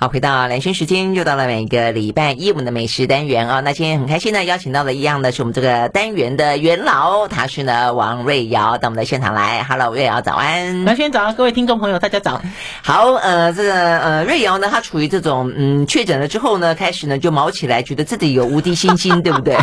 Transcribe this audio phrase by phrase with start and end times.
[0.00, 3.58] 好，回到蓝轩时间，又到了每个礼拜一我们的美食单元啊。
[3.58, 9.64] 那今天很开心呢，邀请到的一样的是我们这个单元的元老，他是呢王瑞瑶到我们的现场来。
[9.64, 10.84] Hello，瑞瑶早安。
[10.84, 12.40] 蓝轩早，各位听众朋友大家早。
[12.80, 19.56] 好，呃，这个呃瑞瑶呢，他处于这种嗯确诊了之后呢，开始呢就毛起来，觉得自己有无敌星星，对不对？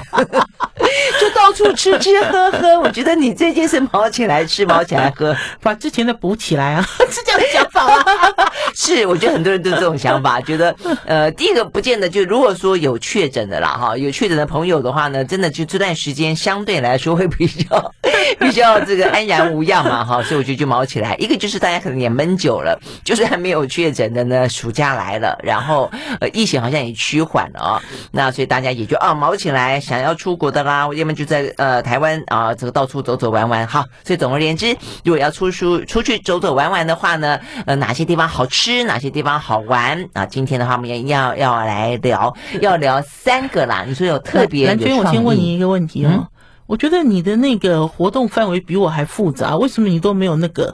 [1.22, 2.78] 就到处吃吃喝喝。
[2.82, 8.52] 我觉得你这件事毛起来吃，毛起来喝，把之前的补起来啊，是这样讲法啊。
[8.74, 10.25] 是，我觉得很多人都是这种想法。
[10.26, 17.94] 吧，觉得呃，第一个不见得就如果说有确诊的啦，哈，有确诊的朋友的话呢，真的就这段时间相对来说会比较
[18.40, 21.16] 比较这个安然无恙嘛，哈，所以我觉得就卯起来。
[21.20, 27.82] 一个就是大家可能也闷久了，就是还没有确诊的呢，暑假来了，然后呃，疫情好像也趋缓了啊，
[28.12, 40.04] 那所以大家也就啊卯起来，想要出国的啦，要么就在呃台湾啊这个到处走走玩玩，好，所以总而言之，如果要出书出去走走玩玩的话呢，呃，哪些地方好吃，哪些地方好玩。
[40.16, 43.84] 啊，今天的话我们也要要来聊， 要聊三个啦。
[43.86, 46.10] 你说有特别，蓝娟，我先问你一个问题哦。
[46.14, 46.28] 嗯、
[46.68, 50.74] 我觉得你的那个活动范围比我还复杂，为什么你都没有那个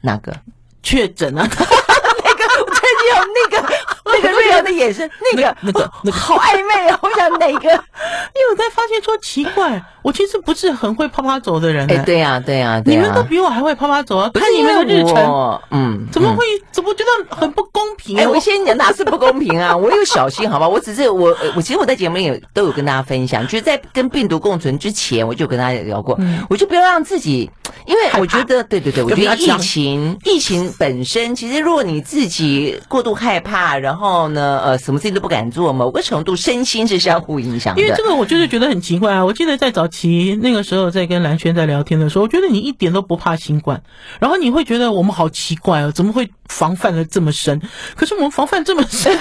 [0.00, 0.34] 哪个
[0.82, 1.46] 确诊啊？
[1.48, 3.16] 那个我最近有
[3.50, 3.74] 那个。
[4.12, 6.98] 那个瑞瑶的眼神，那个那个那个好暧昧啊！
[7.02, 7.70] 我想哪个？
[7.70, 11.86] 因为我在发现说奇怪，我其实不是很会啪啪走的人。
[11.90, 14.30] 哎，对呀，对呀，你们都比我还会啪啪走啊！
[14.34, 16.44] 看你们的日程，嗯，怎么会？
[16.72, 18.18] 怎么觉得很不公平？
[18.18, 19.76] 哎，我先讲哪是不公平啊？
[19.76, 20.66] 我有小心，好吧？
[20.68, 27.50] 我只是我我其实我在节目里也都有跟大家分享，就是在跟病毒共存之前，我就跟大家聊过，我就不要让自己，
[27.86, 34.80] 因为我觉得，对对对，我觉得疫情疫情本身，其实如果你自己过度害怕，然后呢，呃。
[34.80, 37.80] 什么事情都不敢做，某个程度身心是相互影响的。
[37.82, 39.24] 因为这个，我就是觉得很奇怪啊！
[39.24, 43.80] 我记得在早期那个时候，在跟蓝轩在聊天的时候，我觉得你一点都不怕新冠，
[44.18, 47.60] 然后你会觉得我们好奇怪哦，怎么会防范的这么深？
[47.94, 49.16] 可是我们防范这么深，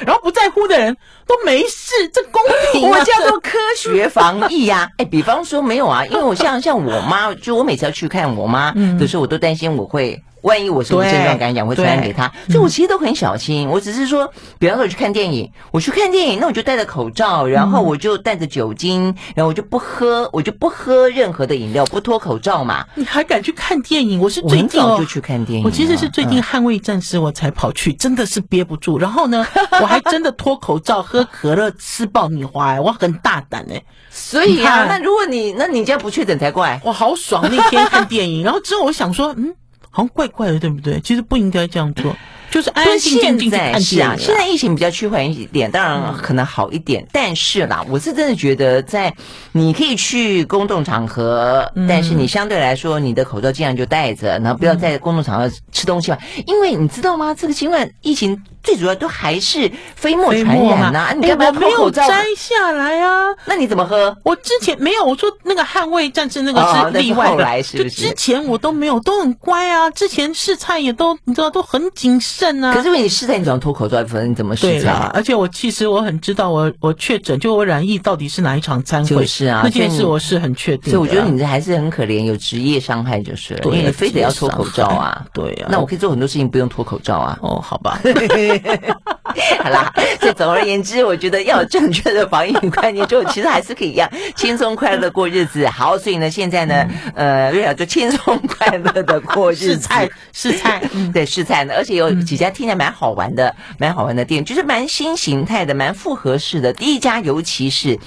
[0.00, 0.96] 然后不在乎的人
[1.26, 2.40] 都没事，这公
[2.72, 2.96] 平吗？
[2.98, 4.90] 我叫做科学防疫呀！
[4.96, 10.20] 哎，比方说没有啊，因为我像像我妈，就我每次要去看我妈的时候，我都担心我会。
[10.44, 13.66] 万一我什么症状感染，会传染给他，所以我其实都很小心。
[13.66, 19.04] 我只是说，比方说我去看电影，我去看电影，那我就戴着口罩，然后我就带着酒精，
[19.34, 22.84] 然后我就不喝，我就不喝任何的饮料，不脱口罩嘛。
[22.94, 24.20] 你还敢去看电影？
[24.20, 25.64] 我是最近早就去看电影。
[25.64, 28.98] 我其实是最近捍卫战士，我才跑去，真的是憋不住。
[28.98, 29.46] 然后呢，
[29.80, 33.82] 我还真的脱口罩喝可乐，吃爆米花，我很大胆哎。
[34.10, 36.78] 所以啊，那如果你那你这样不确诊才怪。
[36.84, 39.54] 我好爽那天看电影，然后之后我想说，嗯。
[39.94, 40.98] 好像怪怪的，对不对？
[40.98, 42.12] 其实不应该这样做，
[42.50, 44.16] 就是安安静静去看戏啊。
[44.18, 47.00] 现在疫情比较趋缓一点，当然可能好一点。
[47.04, 49.14] 嗯、但是啦，我是真的觉得，在
[49.52, 56.18] 你可以去公众场合，嗯、但是你相对来说，你的口罩尽量就戴着，然后不要在公众场合吃东西嘛。
[56.36, 57.32] 嗯、因为你知道吗？
[57.32, 58.36] 这个新冠疫情。
[58.64, 62.08] 最主要都还是飞沫传染呐、啊，你干嘛脱口罩？
[62.08, 63.26] 摘下来啊？
[63.44, 64.16] 那你怎么喝？
[64.24, 69.90] 我之前没有，我说那个捍卫战争那个是例外的，哦、来是是就之前我都没有，都很乖啊。
[69.90, 72.74] 之前试菜也都你知道都很谨慎啊。
[72.74, 74.02] 可是你试菜，你总要脱口罩？
[74.04, 74.90] 否则你怎么试菜？
[74.90, 75.10] 啊？
[75.12, 79.26] 而且我其实我很知道我我确诊，就我染疫到底是哪一场餐会？
[79.26, 80.90] 是啊，那件事我是很确定。
[80.90, 85.22] 所以我觉得你这还是很可怜，有职业伤害就是了，为你非得要脱口罩啊。
[85.34, 87.38] 对啊，那我可以做很多事情不用脱口罩啊。
[87.42, 88.00] 哦，好吧。
[89.62, 95.66] 好啦，所以总而言之，我觉得要有正确的防疫观念，就其实还是可以一样轻松快乐的过日子。
[95.68, 100.82] 好，所以呢，现在呢，呃，瑞雅就轻松快乐的过日子，试菜，试菜，
[101.12, 106.72] 对，试菜呢，而且有几家听起来蛮好玩的，蛮好玩的店，就是蛮新形态的，蛮复合式的。
[106.72, 107.98] 第一家，尤其是。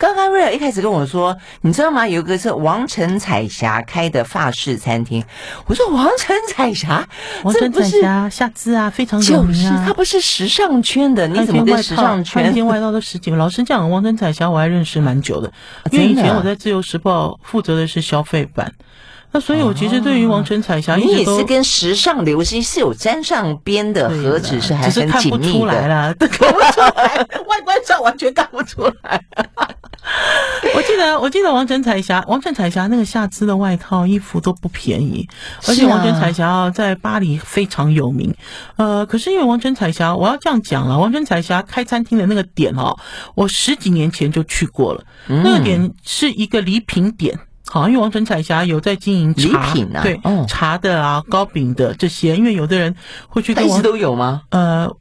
[0.00, 2.08] 刚刚瑞尔一开始跟我说，你知道吗？
[2.08, 5.22] 有一个是王晨彩霞开的法式餐厅。
[5.66, 7.06] 我说王晨彩霞，
[7.44, 9.84] 王陈彩霞夏姿啊，非常有名啊。
[9.86, 12.42] 他不是时尚圈的，你怎么跟时尚圈？
[12.42, 13.36] 那件外套都十几个。
[13.36, 15.52] 老实讲，王晨彩霞我还认识蛮久的，
[15.90, 18.72] 因为以前我在自由时报负责的是消费版。
[19.32, 26.14] 那所以，我其实对于王晨彩霞，你也是跟时尚流行是有沾上边的，何止是还很紧密的？
[26.28, 29.22] 看不出来，外观上完全看不出来。
[30.74, 35.28] 我记得，我记得王晨彩霞，王晨彩霞那个夏姿的外套衣服都不便宜，
[35.68, 38.34] 而且王晨彩霞在巴黎非常有名。
[38.76, 42.98] 呃，可是因为王晨彩霞，我要这样讲了，王晨彩霞开餐厅的那个点哦，
[43.36, 47.38] 我十几年前就去过了，那个点是一个礼品点。
[47.72, 52.36] 好，因为王陈彩霞有在经营茶礼品啊，对，茶的啊，糕饼的这些。
[52.36, 52.92] 因为有的人
[53.28, 54.42] 会去跟王，一直都有吗？
[54.50, 54.92] 呃，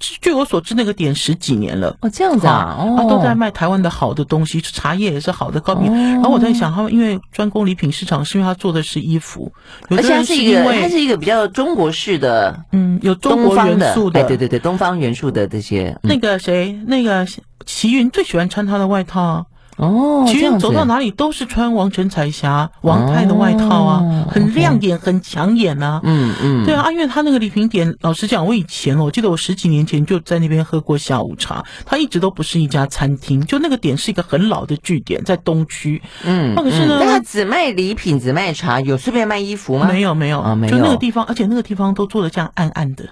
[0.00, 1.96] 据我所知，那个点十几年了。
[2.00, 5.92] 哦，这样子啊，哦，他都在卖台湾的好的东西，茶叶也是好的糕饼。
[5.94, 9.52] 然后我在想，他们因为专攻礼品市场，是因为他做的是衣服，
[9.88, 15.96] 而且它是一个，它是一个比较中国式的，嗯，有中国元素的，哎，对对对，东方元素的这些。
[16.02, 17.24] 那个谁，那个
[17.64, 19.46] 齐云最喜欢穿他的外套。
[19.78, 26.00] 哦，其实走到哪里都是穿王神彩霞王太的外套啊，哦、很亮眼很抢眼啊。
[26.02, 36.02] 嗯嗯，对啊，因为他那个礼品点，老实讲，我以前我记得我十几年前就在那边喝过下午茶，它一直都不是一家餐厅，就那个点是一个很老的据点，在东区。
[36.24, 39.86] 嗯，那可是呢，那他只卖礼品，只卖茶，有顺便卖衣服吗？
[39.86, 43.04] 没有没有啊，没有，就那个地方，而且那个地方都做的这样暗暗的。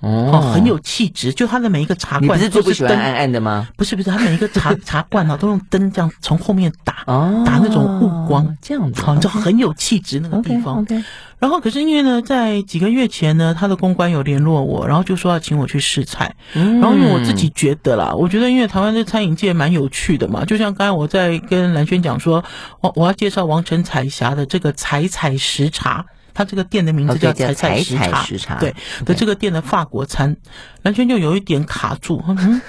[0.00, 3.66] 哦，很有气质，就它的每一个茶罐，你不是最不喜欢暗暗的吗？
[3.76, 7.04] 不是不是，它每一个茶 茶罐啊，都用灯这样从后面打，
[7.44, 10.86] 打那种雾光，这样子，好，就很有气质那个地方。
[11.40, 16.34] 然后可是因为呢，在几个月前呢，他的公关有联络我，然后就说要请我去试菜。
[16.52, 22.44] 然后因为我自己觉得啦，我觉得因为台湾的餐饮界蛮有趣的嘛，就像刚才我在跟蓝轩讲说，
[22.80, 26.06] 我我要介绍王成彩霞的这个彩彩食茶。
[26.38, 28.72] 他这个店的名字叫彩彩食茶，食茶对
[29.04, 30.36] 的这个店的法国餐，
[30.84, 32.22] 完全就有一点卡住。
[32.28, 32.62] 嗯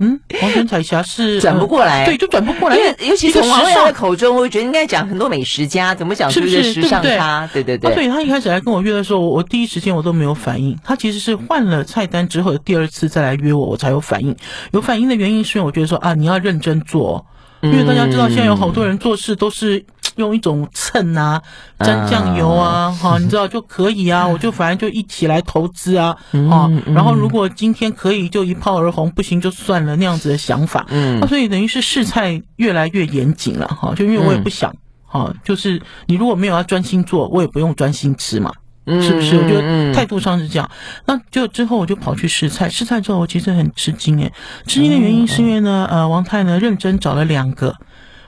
[0.00, 2.76] 嗯，王城彩霞是转不过来，对，就转不过来。
[2.76, 7.48] 因为尤其从王太的口中，我会觉得应该讲很多美食家，怎么讲是不是时尚咖？
[7.52, 7.94] 对对对。
[7.94, 10.76] 对，他一开始来跟我约的时候，我第一时间我都没有反应。
[10.82, 14.34] 他其实是换了菜单之后的第二次再来约我，我才有反应。
[14.72, 17.24] 有反应的原因是因为我觉得说啊，你要认真做，
[17.60, 19.86] 因为大家知道现在有好多人做事都是。
[20.16, 21.40] 用一种秤啊，
[21.80, 26.16] 沾酱油啊，哈，你知道就可以啊， 我就反正就一起来投资啊，
[26.50, 34.74] 哈，然后如果今天可以就一炮而红，不行就算了那样子的想法，嗯，所以等于是试菜越来越严谨了，哈，就因为我也不想，
[35.04, 38.52] 哈，就是你如果没有要专心做，我也不用专心吃嘛，
[38.86, 39.36] 是不是？
[39.36, 40.70] 我觉得态度上是这样，
[41.06, 44.32] 那就之后我就跑去试菜，试菜之后我其实很吃惊诶，
[44.66, 47.74] 吃惊的原因是因为呢，呃，王太呢认真找了两个。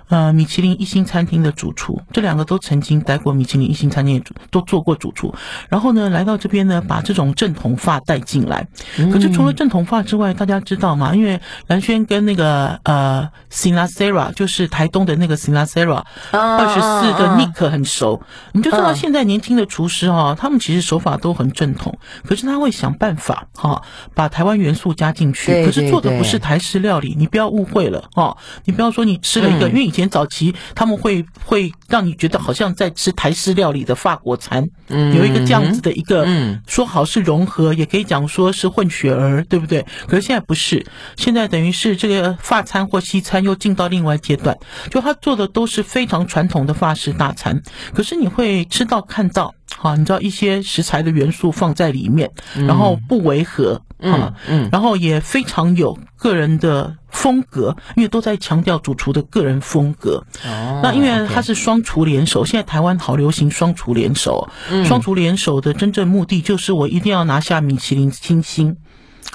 [0.09, 5.35] 呃，米其林一星餐厅的主厨，这两个都曾经待过米其林一星餐厅的主，都做过主厨。
[5.69, 8.65] 然后呢，来到这边呢，把这种正统发带进来。
[9.13, 11.13] 可是除了正统发之外，大家知道吗？
[11.13, 18.23] 因为蓝轩跟那个呃，Sinasera 就是台东的那个 Sinasera 二十四的 Nick 很熟，
[18.53, 21.93] 你就知道现在年轻的厨师哈，他们其实手法都很正统，
[22.25, 23.83] 可是他会想办法哈，
[24.15, 25.65] 把台湾元素加进去。
[25.65, 28.37] 可是做的不是台式料理，你不要误会了哦，
[28.67, 29.96] 你不要说你吃了一个，因为。
[29.97, 36.29] 以前早期他们会会让你觉得好像在吃台式料理的法国餐，有一个这样子的一个，
[36.67, 39.83] 说好是融合，也可以讲说是混血儿，对不对？
[40.07, 40.85] 可是现在不是，
[41.17, 44.55] 现在等于是这个法餐或西餐又进到另外阶段，
[44.91, 47.59] 就他做的都是非常传统的法式大餐，
[47.95, 53.81] 可是你会吃到看到，好，你知道一些食材的元素放在里面，然后不违和。
[53.99, 60.23] 嗯嗯，然后也非常有个人的风格，因为都在强调主厨的个人风格。
[60.45, 64.47] 哦，那因为他是双厨联手，现在台湾好流行双厨联手。
[64.71, 68.77] 嗯，双厨联手的真正目的就是我一定要拿下米其林星星。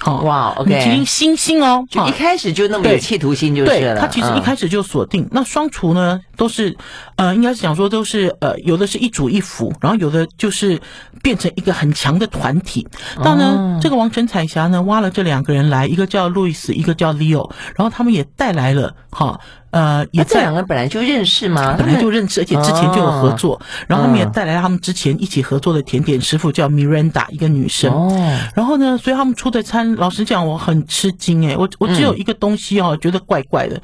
[0.04, 4.02] 好哇，OK，米其林星星哦，就一开始就那么有企图心就是了。
[4.02, 5.28] 他其实一开始就锁定。
[5.32, 6.76] 那双厨呢，都是
[7.18, 10.80] 呃，应该是讲说都是呃，有的是一主一辅，然后有的就是
[11.22, 12.88] 变成一个很强的团体。
[13.24, 19.40] 那呢，这个王晨彩霞呢，挖了这两个人来，一个叫路易斯，一个叫 Leo，然后他们也带来了哈。
[19.72, 21.76] 呃，也在、啊、这两个本来就认识吗？
[21.78, 23.56] 本来就认识，而且之前就有合作。
[23.56, 27.90] 哦、然后他们也带来了他们之前一起合作的甜点师傅，叫 Miranda，一个女生。
[27.90, 28.38] 哦。
[28.54, 31.56] 然后呢，所以他们出的餐，老实讲，我很吃惊诶。
[31.56, 33.82] 我我只有一个东西哦，觉得怪怪的。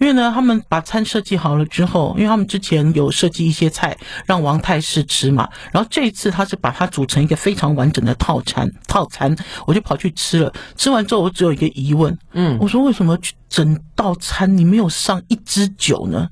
[0.00, 5.48] 因为呢，他们把餐设计好了之后，因为他们之前有设计一些菜让王太试吃嘛。
[5.70, 9.32] 然后这一次他是把它组成一个非常完整的套餐套餐，
[9.68, 10.52] 我就跑去吃了。
[10.74, 12.18] 吃完之后，我只有一个疑问。
[12.32, 12.58] 嗯。
[12.60, 13.16] 我说为什么
[13.48, 16.28] 整道餐你没有上一支酒呢？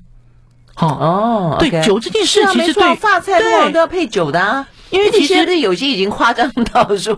[0.75, 7.15] 好哦，对酒这件事其实对发菜通常都要配酒的啊，因为其实有些已经夸张到说，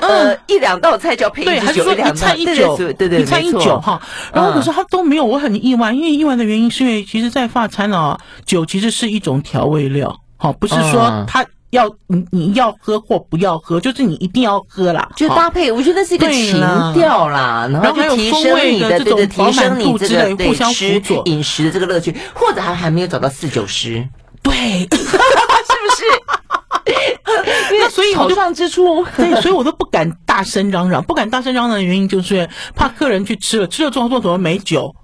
[0.00, 4.00] 呃，一两道菜就要配一支酒，一菜一酒，对对，一菜一酒哈。
[4.32, 11.44] 然后可是他都没有，我很意外，因为意外的原因是因为其实，在法餐啊，酒其实是一种调味料，好，不是说它。
[11.74, 16.58] 要你你要喝或不要喝，就是你一定要喝啦，就搭配，我觉得是一个情
[16.94, 24.08] 调啦，然后就提升你的这个提升你这个对吃饮食的这个乐趣，或者还还没有找到四九师，
[24.42, 24.52] 对，
[24.94, 25.06] 是不
[25.96, 26.04] 是？
[27.78, 34.94] 那所以我就上之处， 对，所以我都不敢大声嚷嚷，不敢大声嚷嚷的原因就是怕客人去吃了，吃了之后做什么美酒，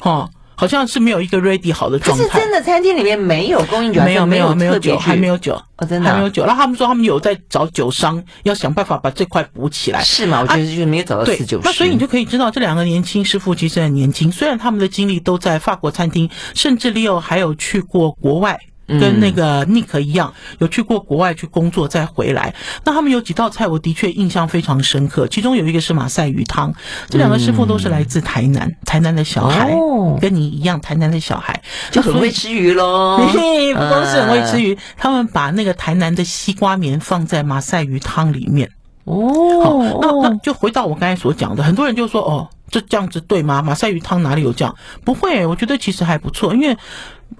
[0.00, 0.28] 哈。
[0.56, 2.24] 好像是没有一个 ready 好的状态。
[2.24, 6.44] 是真的餐厅里面没有供应酒，没有没有没有酒，还没有酒哦，真的、啊、还没有酒。
[6.44, 10.02] 然后他们说他们有在找酒商，要想办法把这块补起来。
[10.02, 10.40] 是吗？
[10.40, 11.62] 我觉得就是没有找到四九师。
[11.64, 18.58] 那所以你就可以知道这两个年轻师傅其实很年轻，虽然他们的经历都在法国餐厅，甚至 Leo 还有去过国外。
[18.86, 22.54] 跟那个 Nick 一样，有去过国外去工作再回来。
[22.84, 25.26] 那他们有几道菜，我的确印象非常深刻。
[25.26, 26.72] 其中有一个是马赛鱼汤，
[27.08, 29.74] 这两个师傅都是来自台南，台南的小孩，
[30.20, 33.18] 跟你一样，台南的小孩就很会吃鱼喽。
[33.32, 38.70] 嘿，不光是很会吃鱼，他们把那个台南的西瓜棉放在马赛鱼汤里面。
[39.04, 43.62] 哦，好，那那就回到我刚才所讲的，很多人就说哦，这这样子对吗？
[43.62, 44.74] 马赛鱼汤哪里有这样？
[45.04, 46.76] 不会，我觉得其实还不错，因为。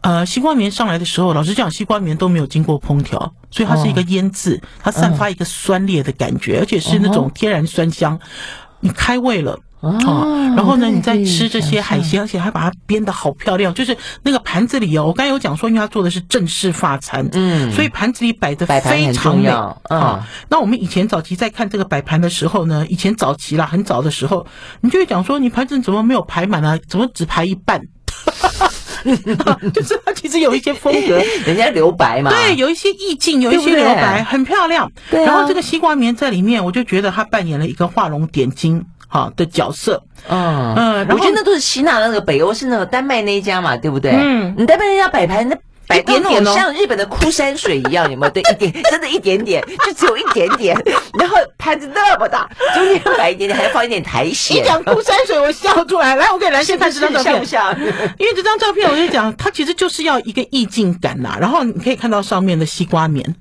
[0.02, 8.18] 呃，西瓜棉上来的时候，老实讲，西瓜棉都没有经过烹调，所以它是一个腌制，它散发一个酸烈的感觉，而且是那种天然酸香。
[8.80, 9.96] 你开胃了啊，
[10.54, 20.26] 然后呢，你再吃这些海鲜，而且还把它编得好漂亮，就是那个盘子里哦，我刚才有讲说，因为它做的是正式法餐，嗯，所以盘子里摆的非常美啊。
[20.48, 24.46] 那我们以前早期在看这个摆盘的时候呢，以前早期啦，很早的时候，
[24.82, 26.78] 你就会讲说，你盘子怎么没有排满啊？
[26.86, 27.80] 怎么只排一半？
[29.72, 34.90] 就是他其实有一些风格，人家留白嘛，对，有一些意境，有一些留白，很漂亮。
[35.10, 40.02] 对，然后这个西瓜棉在里面，我就觉得他扮演了一个画龙点睛好的角色。
[40.28, 44.12] 嗯嗯，我觉得那都是吸纳了那个北欧，是那个丹麦那一家嘛，对不对？
[44.12, 45.56] 嗯，你丹麦那家摆盘那。
[45.88, 48.30] 摆点点像日本的枯山水一样，有没有？
[48.32, 50.76] 对，一点，真的一点点， 就只有一点点。
[51.18, 54.56] 然后盘子那么大，中间摆一点点，还要放一点苔藓。
[54.58, 56.16] 你讲枯山水，我笑出来。
[56.16, 57.94] 来，我给蓝先看这张照片，像不像？
[58.18, 61.36] 因为这张照片，我就讲，它其实就是要一个意境感呐。
[61.40, 63.34] 然后你可以看到上面的西瓜棉，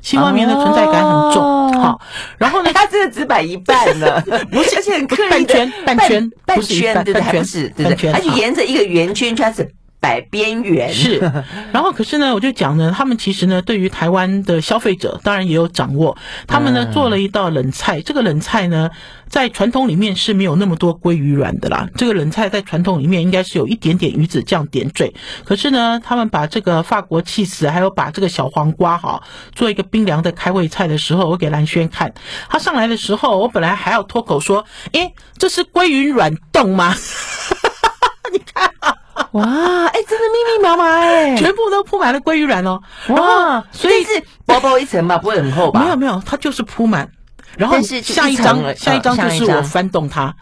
[0.00, 1.42] 西瓜棉的存在感很重。
[1.80, 2.00] 好，
[2.38, 9.68] 然后呢， 它真的只摆一半呢，不是，而且很刻意的半圈，半圈，半圈，对对，还不是，对对，而且沿着一个圆圈圈子。
[10.00, 11.18] 摆边缘是，
[11.72, 16.16] 然后可是呢，我就讲呢，他们其实呢，对于台湾的消费者，当然也有掌握。
[16.46, 18.90] 他们呢做了一道冷菜，这个冷菜呢，
[19.28, 21.88] 在传统里面是没有那么多鲑鱼软的啦。
[21.96, 25.12] 这个冷菜在传统里面应该是有一点点鱼子酱点缀。
[25.44, 32.14] 可是呢，他们把这个法国气死，还有把这个小黄瓜哈，做一个冰凉的开胃菜的时候，我给蓝轩看，
[32.48, 36.94] 他上来的时候，我本来还要脱口说，诶，这是鲑鱼软冻吗？
[38.32, 38.94] 你看啊。
[39.32, 42.80] 哇，哎、欸，真的密密麻麻哎，全部都铺满了鲑鱼卵哦。
[43.08, 45.80] 哇，所以是薄薄一层吧，不会很厚吧？
[45.80, 47.08] 没有没有，它就是铺满。
[47.56, 50.34] 然后下一张，下一张就是我翻动它。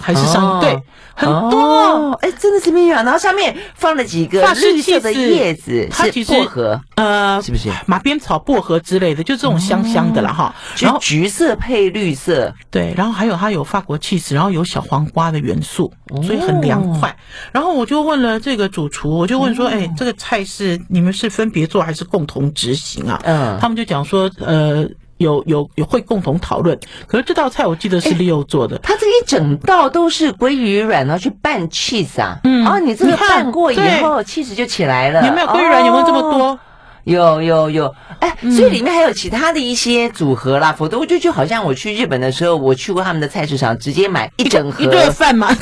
[0.00, 0.78] 还是上对
[1.14, 3.02] 很多哎，真的是蜜啊！
[3.02, 9.22] 然后下面放了几个绿色的叶子，它其实薄荷呃，是不是马鞭草、薄荷之类的？
[9.22, 10.54] 就这种香香的了哈。
[10.78, 15.92] 然后橘色配绿色，对，然后还有它有法国气质，然后有小黄瓜的元素，
[16.22, 17.16] 所以很凉快。
[17.50, 24.86] 然后我就问了这个主厨，我就问说：“哎，这个菜是你们是分别做还是共同执行啊？”嗯，他们就讲说：“呃。”
[25.18, 35.26] 有有有会共同讨论，可是这道菜我记得是 Leo 做的，他这一整道都是鲑鱼卵，然后去拌 cheese 啊，嗯，哦你这个拌过以后，cheese 就起来了。
[35.26, 35.84] 有没有鲑鱼卵？
[35.84, 36.58] 有没有这么多？
[37.06, 44.82] 有有有，哎，所以里面还有其他的一些组合啦，否则我就就好像我去日本的时候，我去过他们的菜市场，直接买一整盒。
[44.82, 45.50] 一顿饭嘛。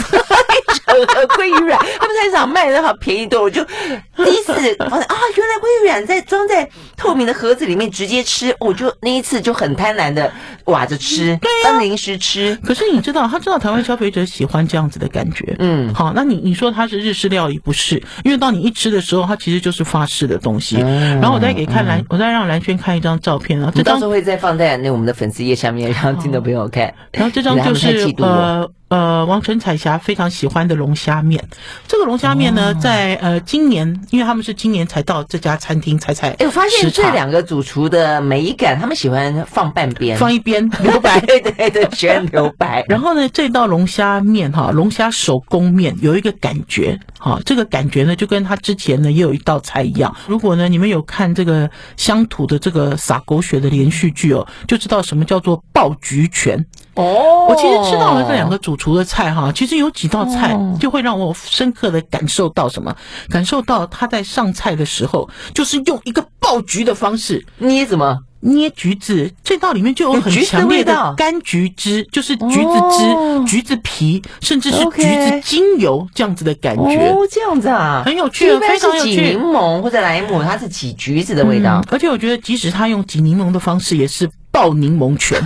[0.54, 7.54] 一整盒，鲑鱼软，他们菜市场卖的好便宜多，我就第一次发现啊，原来鲑鱼软在装在透明的盒。
[7.54, 10.32] 子里面直接吃，我就那一次就很贪婪的
[10.64, 12.58] 挖着吃，当零食吃。
[12.64, 18.02] 可是你知道，他知道台湾消费者喜欢这样子的感觉，嗯，好，那你你说它是日式料理不是？
[18.24, 20.78] 因为当你一吃的时候，它其实就是法式的东西。
[21.20, 26.92] 然后我再给看蓝，我再让蓝轩看一张照片啊，这张到时候会再放在那我们的粉丝页下面，让听众朋友看。
[27.12, 28.70] 然后这张就是呃。
[28.94, 31.42] 呃，王晨彩霞非常喜欢的龙虾面，
[31.88, 42.84] 这个龙虾面呢，在呃今年，因为他们是今年才到这家餐厅才才，哎，我发现这两个主厨的美感，他们喜欢放半边，放一边 留白，对对对，喜欢留白。
[42.88, 50.14] 然后呢，这道龙虾面哈，龙虾手工面有一个感觉，哈，这个感觉呢，就跟他之前呢也有一道菜一样。
[50.28, 56.64] 如果呢你们有看这个乡土的这个撒狗血的连续剧哦，就知道什么叫做爆菊拳。
[56.94, 62.94] 哦，我其实吃到了这两个主厨的菜哈，其实有几道菜就会让我深刻的感受到什么？
[63.28, 77.08] 感受到他在上菜的时候，就是用一个爆菊的方式捏怎么捏橘子，这道里面就有很强烈的柑橘汁，就是橘子汁、橘子皮，甚至是橘子精油这样子的感觉。
[77.08, 79.30] 哦，这样子啊，很有趣，非常有趣。
[79.30, 81.82] 柠檬或者莱姆，它是挤橘子的味道。
[81.90, 84.30] 而且我觉得，即使他用挤柠檬的方式，也是。
[84.54, 85.36] 爆柠檬泉，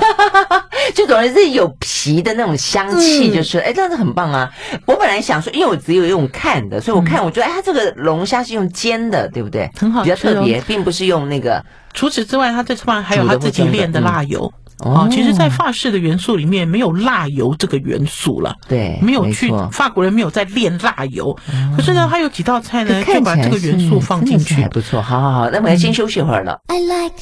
[0.95, 4.51] 就总是有皮的那种香气，就是哎、嗯，这样子很棒啊！
[4.85, 9.71] 我本来想说，因为我只有用看的，所以我看我觉得，哎，它这个龙虾是用煎的，对不对？
[9.79, 11.65] 很好吃，比较特别，并不是用那个。
[11.95, 14.53] 除此之外，它这上面还有它自己炼的辣油。
[14.85, 18.55] 哦，其实，在法式的元素里面没有辣油这个元素了。
[18.69, 21.37] 对，没有去法国人没有在炼辣油。
[21.77, 25.03] 可是呢，它有几道菜呢，就把这个元素放进去，还不错。
[25.03, 26.61] 好好好，那我们先休息一会儿了。
[26.69, 27.17] I like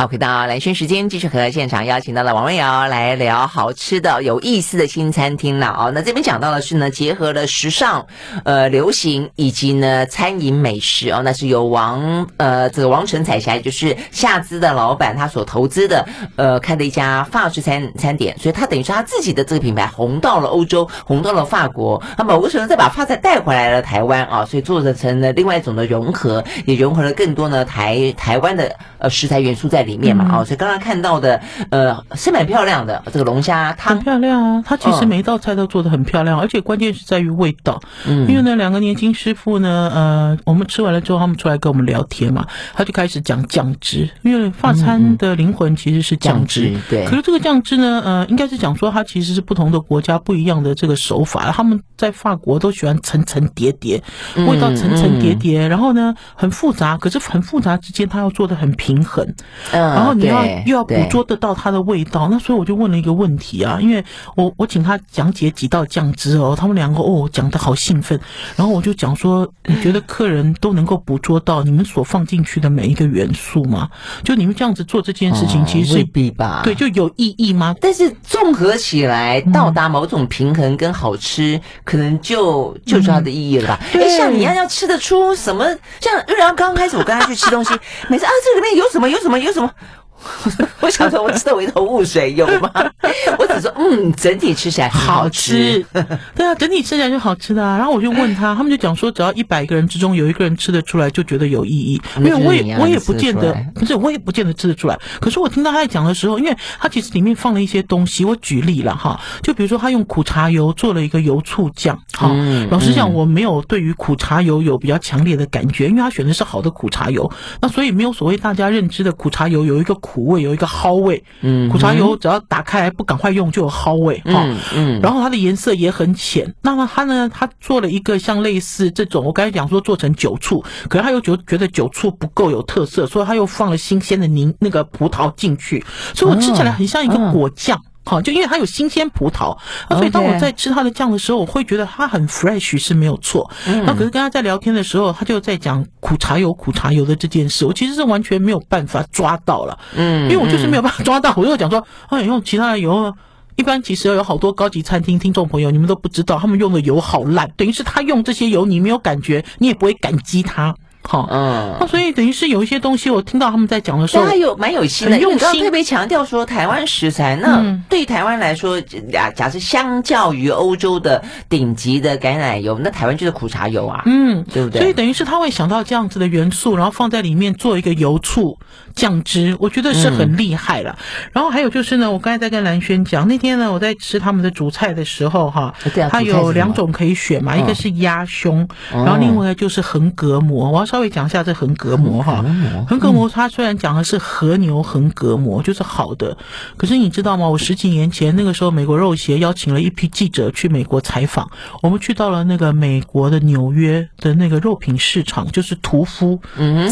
[0.00, 5.92] 好，回到蓝轩时间，继续和现场邀请到了王瑞瑶来聊好吃的、有意思的新餐厅了哦。
[5.94, 8.06] 那这边讲到的是呢，结合了时尚、
[8.44, 11.20] 呃流行以及呢餐饮美食哦。
[11.22, 16.02] 那是由王呃这个王陈彩霞，也就是夏姿的老板，他所投资的
[16.36, 30.10] 呃开的一家法式餐餐点，所以他等于说他自己的这个品牌红到了欧洲，红到了法国，那某个时候再把法菜带回来了台湾啊，所以做成了另外一种的融合，也融合了更多呢台台湾的呃食材元素在里面。
[30.14, 31.40] 嘛，哦，所以刚刚看到的，
[31.70, 34.62] 呃，是蛮漂亮的这个龙虾汤，很漂亮啊。
[34.66, 37.80] 它其实每一道菜都做的很漂亮，而且关键是在于味道。
[38.06, 46.76] 嗯，因为呢，两个年轻师傅呢，呃，我们吃完了之后，他们出来跟我们聊天嘛，他就开始讲酱汁，因为法餐的灵魂其实是酱汁。
[46.88, 47.06] 对。
[47.06, 51.52] 可是这个酱汁呢，呃，应该是讲说它其实是不同的国家不一样的这个手法。
[51.52, 54.02] 他们在法国都喜欢层层叠叠，
[54.48, 59.24] 味道层层叠叠，然后呢很复杂，可是很复杂之间，他要做的很平衡。
[59.72, 64.04] 嗯然后你要又要捕捉得到它的味道，那所以我就问了一个问题啊，因为
[64.36, 68.18] 我我请他讲解几道酱汁哦，他们两个哦讲的好兴奋，
[68.56, 73.88] 然后我就讲说，你觉得客人都能够捕捉到你们所放进去的每一个元素吗？
[74.24, 76.62] 就你们这样子做这件事情，其实未必吧？
[76.64, 77.74] 对，就有意义吗？
[77.80, 83.80] 但是综合起来，到达某种平衡跟好吃，嗯、可能就就是它的意义了吧？
[83.94, 85.64] 哎、嗯，像你要要吃得出什么？
[86.00, 87.74] 像然后刚刚开始我跟他去吃东西，
[88.08, 89.72] 每次啊这里面有什么有什么有什么。
[90.80, 92.70] 我想说，我吃的我一头雾水，有吗？
[93.38, 95.84] 我只说，嗯，整体吃起来好吃。
[96.34, 97.76] 对啊，整体吃起来就好吃的啊。
[97.76, 102.00] 然后我就问他，他们就讲说，只要一百个人之中有一个人吃得出来，就觉得有意义。
[102.18, 104.98] 因为我也我也不见得，不是我也不见得吃得出来。
[105.20, 108.24] 可是我听到他在讲的时候，因为他其实里面放了一些东西。
[108.24, 111.98] 我举例了哈，就比如说他用苦茶油做了一个油醋酱。
[112.12, 112.30] 哈，
[112.70, 119.96] 老实讲，我没有对于苦茶油有比较强烈的感觉，因为他选的是好的苦茶油，那所以没有所谓大家认知的苦茶油有一个。
[120.09, 126.54] 苦味有一个蒿味，嗯，苦茶油只要打开来不赶快用就有蒿味哈，嗯，嗯，然后它的颜色也很浅。
[126.62, 135.84] 那么它呢，它做了一个像类似这种，我刚才讲说做成酒醋，可是他又觉觉得酒醋不够有特色，所以他又放了新鲜的柠那个葡萄进去，
[136.14, 137.78] 所以我吃起来很像一个果酱。
[137.78, 139.56] 嗯嗯好，就因为它有新鲜葡萄，
[139.88, 143.48] 那所以当我在吃它的酱的时候，我会觉得它很 fresh 是没有错。
[143.86, 149.78] 那可是跟他在聊天的时候，他就在讲苦茶油、苦茶油的这件事，我其实是完全没有办法抓到了。
[149.94, 151.32] 嗯，因为我就是没有办法抓到。
[151.36, 153.14] 我就讲说，哎，用其他的油，
[153.54, 160.74] 一般其实有好多高级餐厅听众朋友，你们都不知道，他们用的油好烂，等于是他用这些油，你没有感觉，你也不会感激他。
[161.02, 167.34] 好，嗯，那所以等于是有一些东西，我听到他们在讲的时候，他有蛮有心的，用心，特别强调说台湾食材。
[167.36, 174.82] 那对台湾来说，假假设相较于欧洲的顶级的橄榄油，那台湾就是苦茶油啊，嗯，对不对？
[174.82, 178.58] 所以等于是他会想到这样子的元素，然后放在里面做一个油醋
[178.94, 180.96] 酱汁，我觉得是很厉害了。
[181.32, 185.74] 然后还有就是呢，我刚才在跟蓝轩讲，那天呢我在吃他们的主菜的时候，哈，
[186.10, 190.89] 它有两种可以选嘛，一个是鸭胸，然后另外一个就是横膈膜，我要。
[190.90, 192.44] 稍微讲一下这横膈膜哈，
[192.88, 196.36] 横膈膜它虽然讲的是和牛横膈膜，就是好的，
[196.76, 197.48] 可是你知道吗？
[197.48, 201.48] 我十几年前那个时候，美国肉协邀请了一批记者去美国采访，
[201.80, 206.40] 我们去到了那个美国的纽约的那个肉品市场，就是屠夫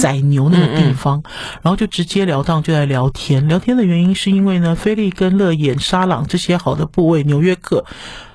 [0.01, 1.21] 宰牛那个地方，
[1.61, 3.49] 然后就直截了当就在聊天。
[3.49, 7.85] 聊天的原因是因为呢，菲利跟乐眼、沙朗这些好的部位，纽约客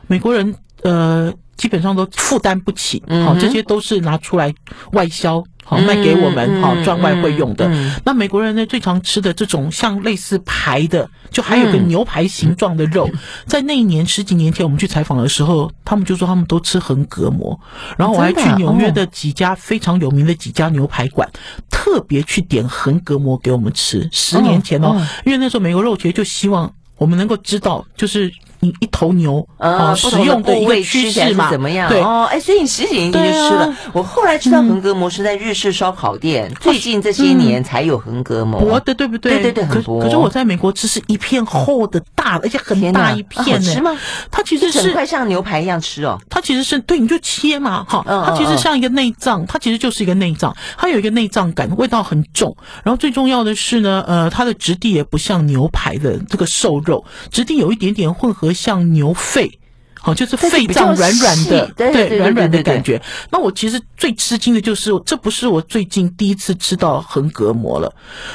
[0.08, 1.34] 美国人呃。
[1.56, 4.54] 基本上都负担不起，好，这些都是拿出来
[4.92, 7.72] 外销，好卖给我们，好赚外汇用的。
[8.04, 13.10] 那美国人呢，最常吃的这种像类似排的，就还有个牛排形状的肉，
[13.46, 17.58] 在那一年十几年前我们去采访的时候，他们就说他们都吃横膈膜。
[17.98, 21.30] 然后我还去纽约的几家非常有名的几家牛排馆，
[21.70, 24.10] 特别去点横膈膜给我们吃。
[24.12, 28.32] 十年前哦，因为那时候美国肉节就希望我们能够知道，就是。
[28.64, 31.90] 一一头牛呃使用的一个趋势嘛，怎么样？
[31.90, 33.76] 对哦，哎，所以你十几年前就吃了。
[33.92, 39.34] 我后来知道横膈膜是在日式烧烤店，最近这些年才有横膈膜，薄的对不对？
[39.34, 40.00] 对对对，很薄。
[40.00, 43.74] 可是我在美国吃是一片厚的大的，而且很大一片呢。
[43.74, 43.96] 吃吗？
[44.32, 46.18] 它其实是快像牛排一样吃哦。
[46.30, 52.56] 它其实是对，你就切嘛，哈，它其实像一个内脏，它其实就是一个内脏，它有一个内脏感，味道很重。
[52.84, 59.60] 然后最重要的是呢，呃，它的质地也不像牛排的这个瘦肉，质地有一点点混合像牛肺，
[60.00, 63.02] 好，就是肺脏软软的，对，软软的感觉。
[63.32, 67.94] 那我其实最吃惊的就是，这不是我最近第一次吃到横膈膜了，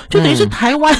[0.09, 0.94] 就等于是台湾。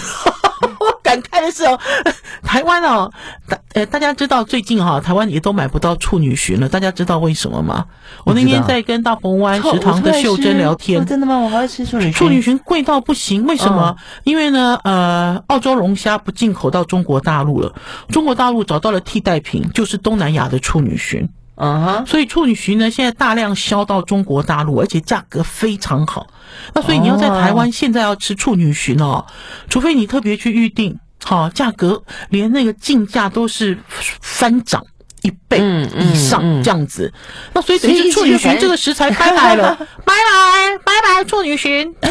[0.81, 1.79] 我 感慨的是哦，
[2.45, 3.11] 台湾哦，
[3.49, 6.69] 大呃，大家知道最近哈，台湾也都买不到处女裙了。
[6.69, 7.87] 大家知道为什么吗？
[8.25, 11.39] 我那天在跟大鹏湾食堂的秀珍聊天，真的吗？
[11.39, 12.13] 我还会吃处女蟳。
[12.13, 13.97] 处女裙贵到不行，为什么？
[14.25, 17.75] 因为呢，呃，澳洲龙虾不进口到中国大陆了，
[18.11, 21.29] 中国大陆找到了替代品，就是东南亚的处女蟳。
[21.61, 26.29] 嗯哼，所以处女鲟呢，现在大量销到中国大陆，而且价格非常好。
[26.73, 29.27] 那所以你要在台湾现在要吃处女鲟哦，
[29.69, 33.77] 除非你特别去预定，好，价格连那个进价都是
[34.21, 34.87] 翻涨
[35.23, 35.59] 一倍
[35.97, 37.13] 以上这样子。
[37.53, 41.93] 那所以等于处女蟳这个食材拜拜了， 拜拜拜拜处女蟳。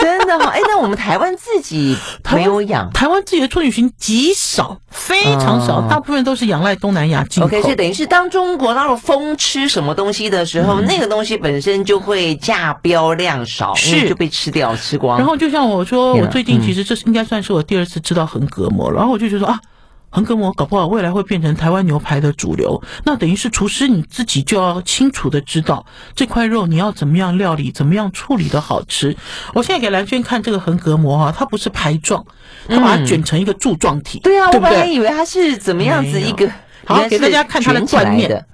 [0.00, 1.94] 真的哈，哎，那我们台湾自己
[2.32, 7.46] 没有养，台湾自己的处女群极少，非常少，大部分都是仰赖东南亚进口。
[7.46, 15.18] OK，所以等于是当中国大陆疯吃什么东西的时候，那个东西本身就会价标量少，是就被吃掉吃光。
[15.18, 19.60] 然后就像我说，我最近其实这是应该算是我第二次吃到横膈膜，然后我就觉得说啊。
[20.10, 29.16] 横膈膜搞不好未来会变成台湾牛排的主流，那等于是厨师你自己就要清楚的知道这块肉你要怎么样料理，怎么样处理的好吃。
[29.54, 32.24] 我现在给蓝轩看这个横膈膜哈，它不是排状，
[32.68, 34.18] 它把它卷成一个柱状体。
[34.18, 36.50] 对啊，我本来以为它是怎么样子一个，
[36.84, 38.44] 好给大家看它的断面。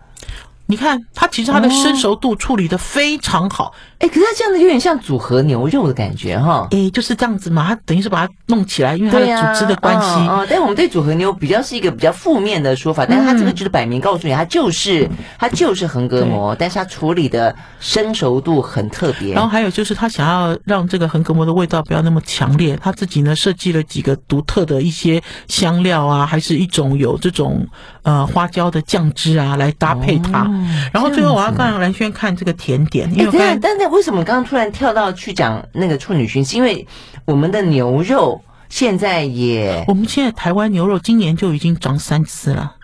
[0.68, 3.72] 你看，它其实它的生熟度处理的非常好。
[3.98, 6.68] 哎，可是它这样子有点像组合牛肉的感觉哈。
[6.70, 10.28] 哎，就是这样子嘛，它等于是把它弄起来，因为它的组织的关系。
[10.28, 19.32] 啊，但我们对组合牛比较是一个比较负面的说法，但是它这个就是摆明告诉你，它就是它就是横膈膜，但是它处理的生熟度很特别。
[19.32, 27.66] 然后还有就是，他想要让这个横膈膜的味道不要那么强烈，他自己呢设计了几个独特的一些香料啊，还是一种有这种
[28.02, 30.46] 呃花椒的酱汁啊来搭配它。
[30.92, 36.44] 然后最后我要让蓝轩看这个甜点，因为但但是为什么刚刚突然跳到去讲那个处女裙？
[36.44, 36.86] 是因为
[37.24, 42.74] 我们的牛肉现在也，我们现在台湾牛肉今年就已经涨三次了，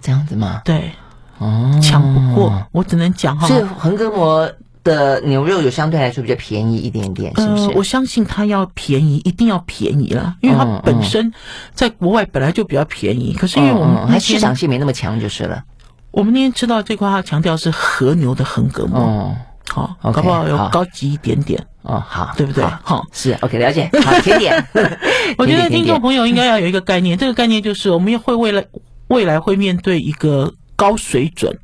[0.00, 0.62] 这样子吗？
[0.64, 0.92] 对，
[1.38, 3.46] 哦，抢不过，我只能讲哈。
[3.46, 4.50] 所以横膈膜
[4.84, 7.68] 的牛肉有相对来说比较便宜一点点，是不是？
[7.76, 11.32] 我相信它要便宜，一定要便宜了，因为它本身
[11.74, 13.34] 在国外本来就比较便宜。
[13.34, 15.62] 可是因为我们它市场性没那么强，就是了。
[16.10, 19.36] 我们那天吃到这块，它强调是和牛的横膈膜，哦，
[19.68, 22.64] 好，搞不好有高级一点点，哦，好，对不对？
[22.82, 23.88] 好，是 OK，了解。
[24.02, 24.66] 好，甜点，
[25.36, 28.64] 我觉得听众朋友应该要有一个概念，这个概念就是我们会为了
[29.08, 31.56] 未来会面对一个高水准、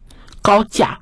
[0.43, 0.99] 高价。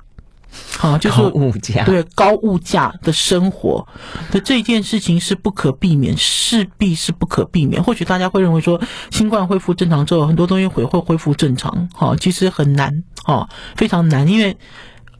[0.77, 3.85] 好，就是物价对高物价的生活
[4.31, 7.83] 的这件事情是不可避免，势必是不可避免。
[7.83, 8.79] 或许大家会认为说，
[9.11, 14.55] 新冠恢复正常之后，很多东西会会恢复正常，哈，其实很难，哈，非常难，因为。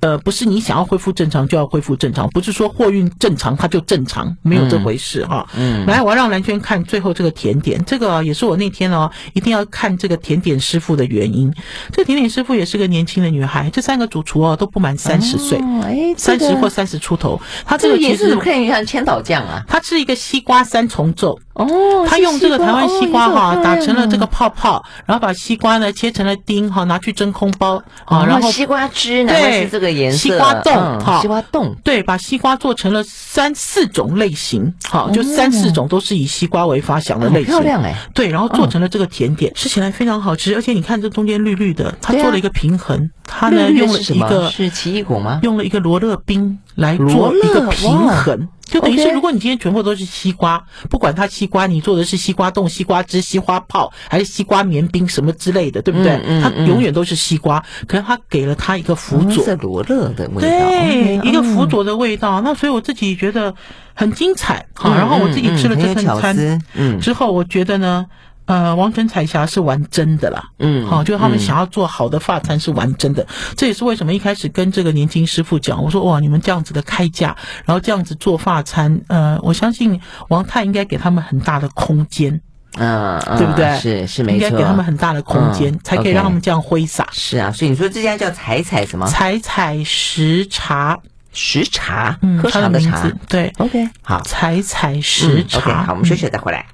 [0.04, 5.48] 呃，不是你想要恢复正常就要恢复正常，不是说货运正常它就正常，没有这回事哈。
[5.56, 11.54] 嗯，来，我要让蓝轩看最后这个甜点，这个也是我那天哦一定要看这个甜点师傅的原因。
[11.90, 17.40] 这个甜点师傅也是个年轻的女孩，这三个主厨哦都不满三十岁，哎，三十或三十出头。
[17.64, 21.40] 他这个其实可以像千岛酱啊，它是一个西瓜三重奏。
[21.54, 21.68] 哦，
[22.10, 31.76] 他用这个台湾西瓜哈打成了这个泡泡，然后把西瓜呢切成了丁哈，拿去真空包啊，然后西瓜汁呢是这个颜色，西瓜冻哈，西瓜冻。
[31.84, 45.40] 对，把西瓜做成了三四种类型，好，就三四种都是以西瓜为发祥的类型，漂亮哎，对，然后做成了这个甜点，吃起来非常好吃，而且你看这中间绿绿的，它做了一个平衡，它呢用了一个是奇异果吗？
[45.44, 48.48] 用了一个罗勒冰来做一个平衡。
[48.66, 56.20] 就等于是，如果你今天全部都是西瓜，不管它西瓜你做的是西瓜冻、西瓜汁、西瓜泡，还是西瓜绵冰什么之类的，对不对？
[56.42, 62.42] 它永远都是西瓜，可是它给了它一个辅佐，罗勒的味道，对，一个辅佐的味道。
[62.42, 63.54] 那所以我自己觉得
[63.94, 64.66] 很精彩。
[64.74, 68.06] 好，然后我自己吃了这份餐，嗯，之后我觉得呢。
[68.46, 82.42] 呃，王权彩霞是玩真的啦，嗯，好，就是他们想要做好的发餐是玩真的，嗯、这也是为什么一开始跟这个年轻师傅讲，我说哇，你们这样子的开价，然后这样子做发餐，呃，我相信王太应该给他们很大的空间，
[82.78, 83.78] 嗯，嗯对不对？
[83.80, 87.08] 是是没错，应该给他们很大的空间，嗯、才可以让他们这样挥洒。
[87.14, 89.08] 是啊，所以你说这家叫采采什么？
[89.08, 91.00] 采采时茶，
[91.32, 96.66] 时茶，嗯，喝茶的茶，名字对，OK，好，采采时茶、嗯 okay, 好，我们休息再回来。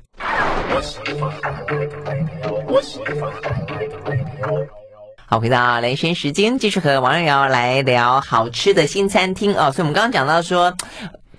[5.25, 9.71] 好，回到兰萱时间，继续和王瑶瑶来聊好吃的新餐厅哦。
[9.71, 10.73] 所以，我们刚刚讲到说，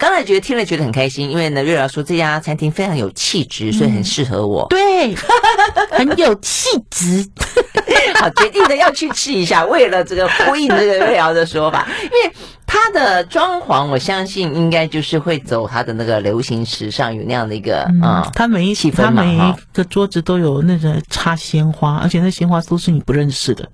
[0.01, 4.63] 刚才觉得听了觉得很开心，因为呢，瑞瑶说这家餐厅非常有气质，所以很适合我。
[4.63, 5.15] 嗯、对，
[5.93, 7.25] 很有气质。
[8.19, 12.35] 好，决定的要去吃一下，为了这个呼应这个瑞瑶的说法，因为。
[12.73, 23.69] 它的装潢，我相信应该就是会走它的那个流行时尚，有那样的一个啊，它、嗯、每一起，它每一个桌子都有那个插鲜花，而且那鲜花都是你不认识的。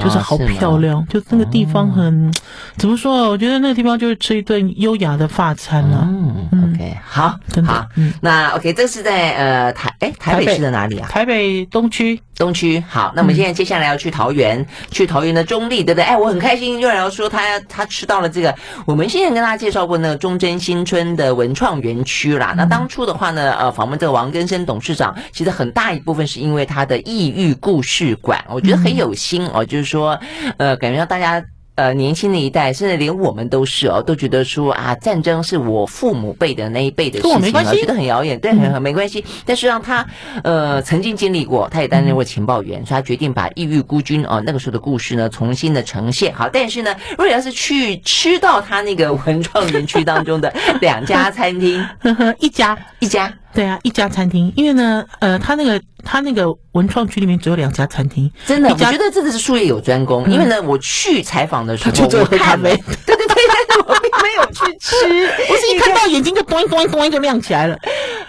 [0.00, 2.30] 就是好漂亮，哦、就那个地方很、哦、
[2.76, 3.28] 怎么说？
[3.28, 6.08] 我觉得那个地方就是吃一顿优雅的法餐了、啊。
[6.52, 7.86] 嗯，OK，好，真的好。
[7.96, 11.08] 嗯，那 OK，这是在呃台哎台北市的哪里啊？
[11.08, 12.82] 台北东区，东区。
[12.86, 16.04] 好，那我们现在接下来要去桃园，嗯、去桃园的中立，对不对？
[16.04, 22.50] 哎，我很开心，又来说他他吃到了这个，我们现在跟大家介绍过那个中贞新村的文创园区啦。
[22.52, 29.94] 嗯、那当初的话呢，呃，访问这个王根生董事长，其实很大一部分是因为他的异域故事馆，我觉得很有心哦，就是。
[29.94, 30.18] 说，
[30.56, 31.40] 呃，感觉到大家，
[31.76, 39.24] 呃，年轻的一代，甚至连我们都是哦，都觉得说啊，战争是我父母辈的那一辈的事情，没关系，觉得很遥远，对，很很没关系。
[39.44, 40.06] 但是让他，
[40.44, 46.32] 呃，曾经经历过，他也担任过情报员，所以他决定把异域孤军哦那个时候的故事呢，重新的呈现。
[46.32, 51.84] 好，但是呢，如果要是去吃到他那个文创园区当中的 两家餐厅，
[52.38, 53.32] 一 家一家。
[53.54, 60.24] 对啊，一家餐厅，因为呢，呃，他那个他那个文创区里面只有两家餐厅，真的，家我觉得真的是术业有专攻。
[60.26, 62.74] 嗯、因为呢，我去采访的时候，就只有喝咖啡，
[63.06, 63.34] 对对对，
[63.86, 64.96] 我并没有去吃，
[65.50, 67.78] 我是一看到眼睛就咚咚咚就亮起来了。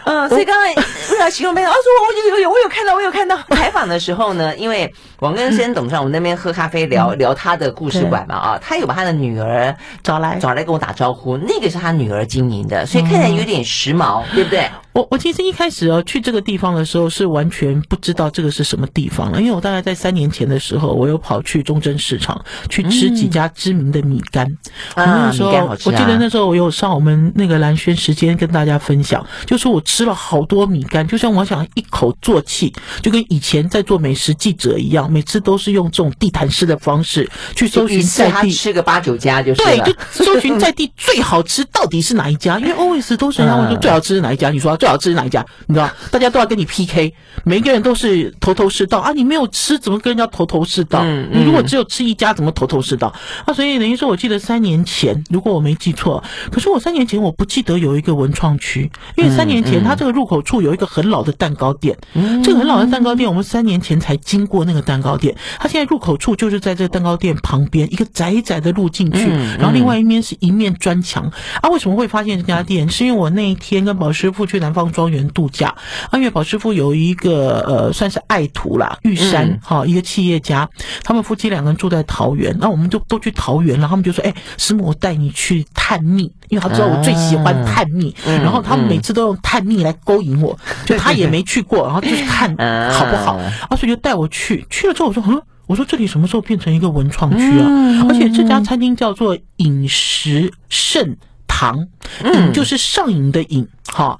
[0.05, 0.69] 嗯，所以刚才
[1.13, 3.35] 为了形容没有，他说我有有有，我有看到，我有看到。
[3.55, 10.37] 采访的时候呢，因为王根生董事长，我们那边喝咖啡聊聊他的故事馆嘛啊，他有把他的女儿找来。
[10.37, 14.69] 找来跟我打招呼，那个是他女儿经营的，所以看起来有点时髦，对不对？
[14.95, 24.47] 我我其实一开始哦去这个地方的时候是完全不知道这个是什么地方了，因为我大概在三年前的时候，我有跑去中正市场去吃几家知名的米干。
[24.95, 47.11] 嗯、那时候、啊、我记得那时候我有上我们那个蓝轩时间跟大家分享，就说我吃了好多米干，就像我想一口做气，就跟以前在做美食记者一样，每次都是用这种地毯式的方式去搜寻在地吃个八九家就是对，就搜寻在地最好吃到底是哪一家，因为 always 都是人家问说最好吃是哪一家，你说最好吃是哪一家，你知道大家都要跟你 PK，
[47.43, 51.03] 每一个人都是头头是道啊，你没有吃怎么跟人家头头是道？
[51.03, 53.11] 你如果只有吃一家怎么头头是道？
[53.45, 60.61] 啊，所以等于说我记得三年前，如果我没记错，可是我三年前我不记得有一个文创区，因为三年前它这个入口处。
[60.61, 61.95] 有一个很老的蛋糕店，
[62.43, 65.35] 这个很老的蛋糕店，我们三年前才经过那个蛋糕店。
[65.59, 71.31] 它现在入口处就是在这个蛋糕店旁边一个窄窄的路进去，然后另外一面是一面砖墙。
[71.61, 72.89] 啊，为什么会发现这家店？
[72.89, 75.73] 是因为我那一天跟宝师傅去南方庄园度假，
[76.11, 80.69] 安岳宝师傅有一个呃算是爱徒啦，玉山哈一个企业家，
[81.03, 83.87] 他们夫妻两个人住在桃园，那我们就都去桃园了。
[83.87, 92.49] 他们就说：“哎，师母，我带你去探秘，因为他知道我最喜欢探秘，然后他们每次都用探秘来勾引我。”就他也没去过， 然后就是看
[92.91, 93.37] 好不好，
[93.69, 94.65] 啊，所以就带我去。
[94.69, 97.67] 去了之后，我说，嗯，我说这里什么时候变成一个文创区啊？
[98.09, 101.15] 而且这家餐厅叫做饮食盛
[101.47, 101.87] 堂，
[102.23, 104.19] 瘾就是上瘾的瘾，哈，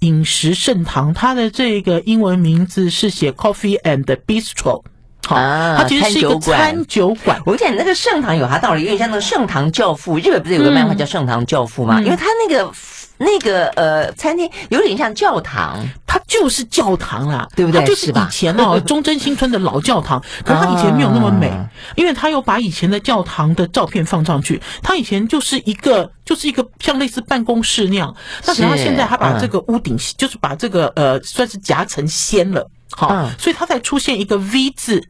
[0.00, 4.82] 饮食盛堂，它的这个英文名字是写 Coffee and Bistro，
[5.26, 7.40] 好，它其实是一个餐酒馆。
[7.46, 10.18] 我讲，那个盛堂有它道理，有点像那个盛唐教父。
[10.18, 12.00] 日本不是有个漫画叫《盛唐教父》吗？
[12.00, 12.72] 因为它那个。
[13.22, 17.80] 那个呃，餐厅有点像教堂，它就是教堂啦，对不对？
[17.80, 21.50] 它就是以前哦， 忠贞新村的老教堂，可是它以前没有那么美，
[21.96, 24.60] 因为它有把以前的教堂的照片放上去。
[24.82, 28.14] 它以前就是一个，就是一个像类似办公室那样。
[28.44, 35.02] 但是它现在它把这个屋顶，就是把这个呃，算是夹层掀了，好，所以它才出现一个 V 字。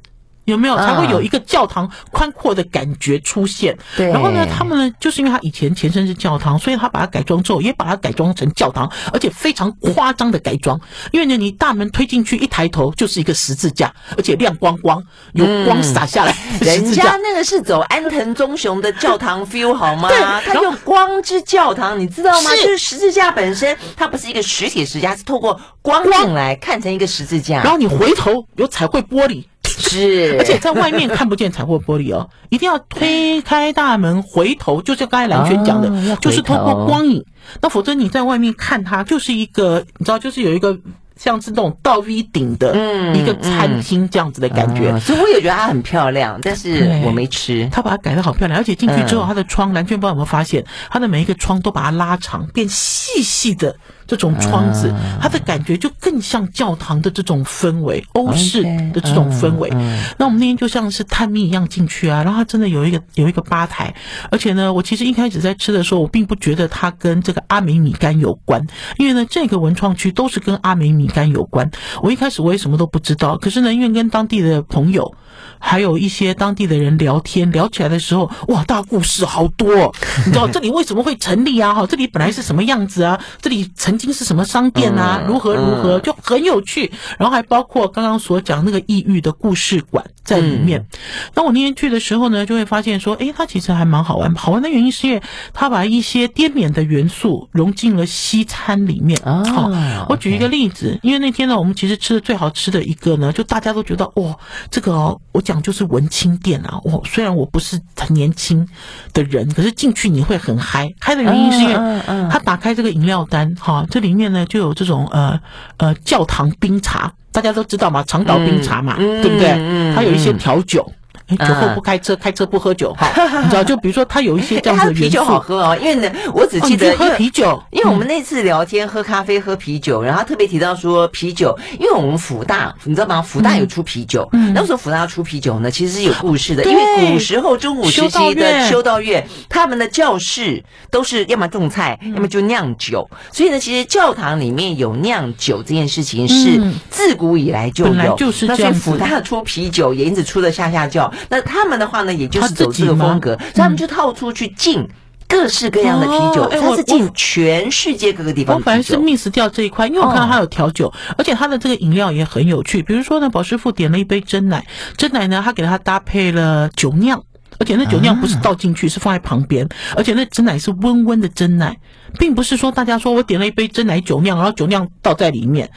[0.44, 3.76] 有没有才会有一个教堂宽阔的感觉出现？
[3.96, 4.10] 对。
[4.10, 10.78] 然后呢，他们呢，就是因为他以前前身是教堂，所以他把它改装之后，也把它改装成教堂，而且非常夸张的改装。
[11.12, 15.02] 因为呢，你大门推进去，一抬头就是一个十字架，而且亮光光，
[15.32, 16.34] 有光洒下来。
[16.60, 20.08] 人家那个是走安藤忠雄的教堂 feel 好吗？
[20.08, 20.52] 对。
[20.52, 22.50] 他用光之教堂，你知道吗？
[22.56, 27.62] 就是十字架本身，它不是一个实体十字架，是透过光进来看成一个十字架。
[27.62, 29.44] 然后你回头有彩绘玻璃。
[29.92, 37.24] 是，而且在外面看不见彩货玻璃哦， 一定要推开大门回头，就是刚才蓝轩讲的，哦、就是透过光影。
[37.60, 40.78] 那否则你在外面看它，就是一个你知道，就是有一个
[41.16, 42.74] 像是那种倒 V 顶的
[43.14, 44.98] 一个餐厅这样子的感觉。
[45.00, 47.68] 所以我也觉得它很漂亮，但是我没吃。
[47.72, 53.76] 它把它改的好漂亮，而且进去之后，它的窗，蓝娟不知道有没有发现，它的每一个窗都把它拉长，变细细的。
[54.06, 58.62] 这种窗子，它的感觉就更像教堂的这种氛围，欧式
[58.92, 59.70] 的这种氛围。
[60.18, 63.94] 那我们那天就像是探秘一样进去啊，然后它真的有一个有一个吧台，
[64.30, 68.66] 而且呢，我其实一开始在吃的时候，我并不觉得它跟这个阿美米干有关，
[68.98, 71.70] 因为呢，这个文创区都是跟阿美米干有关。
[72.02, 75.14] 我一开始我也什么都不知道，可是呢，因为跟当地的朋友。
[75.58, 79.92] 还有一些当地的人聊天，聊起来的时候，哇，大故事好多。
[80.26, 81.72] 你知道这里为什么会成立啊？
[81.72, 83.18] 哈，这里本来是什么样子啊？
[83.40, 85.22] 这里曾经是什么商店啊？
[85.26, 86.90] 如何如何，就很有趣。
[87.18, 90.84] 然后还包括刚刚所讲那个异域的故事馆在里面。
[91.32, 94.34] 当我那天去的时候呢，就会发现说，诶，它其实还蛮好玩。
[94.34, 99.20] 好玩的原因是因为它把一些滇缅的元素融进了西餐里面。
[99.22, 99.70] 好，
[100.08, 104.36] 我举一个例子，因为那天呢，我们其实吃的最好吃的一个呢，就大家都觉得，哇，
[104.70, 105.20] 这个哦。
[105.32, 108.66] 我讲就是文青店啊，我虽然我不是很年轻
[109.12, 110.92] 的人，可是进去你会很嗨。
[111.00, 115.40] 嗨的原因是因为他打开这个饮料单，哈，这里面呢就有这种呃
[115.78, 119.94] 呃教堂冰茶，大家都知道嘛，长岛冰茶嘛，对不对？
[119.94, 120.92] 它有一些调酒。
[121.28, 123.10] 酒后不开车，开车不喝酒，哈，
[123.42, 123.64] 你知道？
[123.64, 125.02] 就比如说，他有一些这样子的元素。
[125.02, 133.22] 啤酒好喝哦，因为呢，我只记得喝啤酒，因为我们那次聊天喝咖啡喝啤酒，然后特别提到说啤酒，因为我们福大，你知道吗？
[133.22, 136.82] 福大有出啤酒，那时候福大出啤酒呢，其实是有故事的，因为
[137.12, 148.62] 古时候中古时期的修道院，他们的教室都是要么种菜，要么就酿酒，所以呢，其实教堂里面有酿酒这件事情是自古以来就有，就是这样。
[148.62, 151.11] 所以辅大出啤酒也因此出了下下教。
[151.28, 154.86] 那他们的话呢，也就是走这个风格，所以他们就套出去进
[155.28, 158.56] 各式各样的啤酒，它是进全世界各个地方。
[158.56, 162.82] 我反而是 miss 掉这一块，因为我看到它有调酒，而且它的这个饮料也很有趣。
[162.82, 167.22] 比如说呢，宝师傅点了一杯真奶，真奶呢，他给他搭配了酒酿。
[167.58, 169.68] 而且那酒酿不是倒进去，是放在旁边。
[169.96, 171.76] 而且那真奶是温温的真奶，
[172.18, 175.70] 并不是说大家说我点了一杯真奶酒酿，然后酒酿倒在里面。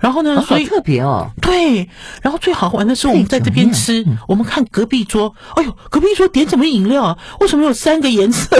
[0.00, 1.30] 然后呢，所以特别哦。
[1.40, 1.88] 对。
[2.22, 7.18] 然后最好玩的是我们在这边吃，我们看隔壁桌，哎呦，隔壁桌点什么饮料啊？
[7.40, 8.56] 为什么有三个颜色？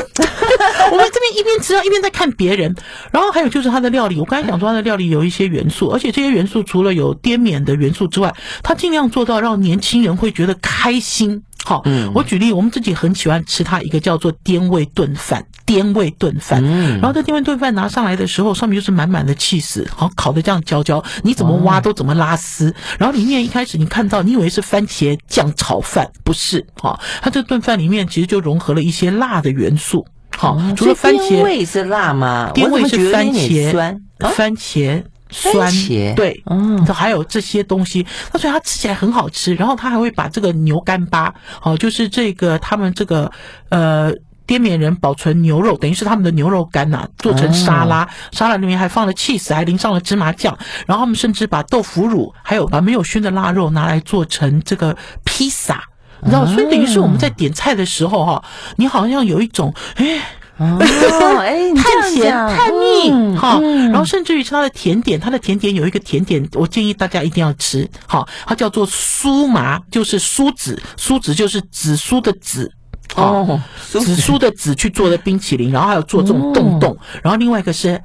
[0.91, 2.75] 我们这边一边吃啊，一边在看别人。
[3.11, 11.43] 然后还有就是它的料理，我刚才讲说它的料理有一些元素，而且这些元素除了有滇缅的元素之外，它尽量做到让年轻人会觉得开心。
[11.65, 11.83] 好，
[12.15, 16.63] 我举例，我们自己很喜欢吃它一个叫做滇味炖饭，滇味炖饭。
[16.99, 22.75] 然后这滇味炖饭拿上来的时候，上面就是满满的起司，好烤的这样焦焦，你怎么挖都怎么拉丝。
[22.99, 26.67] 然后里面一开始你看到，你以为是番茄酱炒饭，不是？
[26.81, 30.07] 哈，它这炖饭里面其实就融合了一些辣的元素。
[30.37, 32.51] 好，除了番茄味是辣吗？
[32.55, 34.01] 滇味是番茄酸，
[34.35, 35.03] 番茄。
[35.31, 39.55] 酸茄对，嗯，还有这些东西，那所以它吃起来很好吃。
[39.55, 43.31] 然后他还会把这个牛干巴，哦，就是这个他们这个
[43.69, 44.13] 呃
[44.47, 50.57] 滇缅人保存牛肉，等于是他们的牛肉干呐、啊，做成沙拉，哦、沙拉里面还放了 cheese，，还淋上了芝麻酱。
[50.87, 55.83] 然后他们甚至把豆腐乳，还有把没有熏的腊肉拿来做成这个披萨，
[56.23, 58.45] 你知道，所以等于是我们在点菜的时候哈、哦，
[58.77, 60.21] 你好像有一种哎。
[60.59, 72.71] 哦，哎， 探险探秘，好，然后甚至于是它的甜点，它的甜点有一个甜点，我建议大家一定要吃，好，它叫做酥麻，就是酥子，酥子就是紫苏的紫，
[73.15, 78.01] 哦，紫苏的紫去做的冰淇淋，然后还有做这种冻冻，然后另外一个是